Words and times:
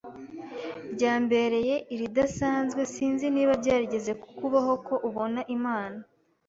ryambereye 0.93 1.75
iridasanzwe 1.93 2.81
sinzi 2.93 3.25
niba 3.35 3.53
byarigeze 3.61 4.11
kukubaho 4.21 4.73
ko 4.87 4.93
ubona 5.07 5.41
Imana 5.57 5.99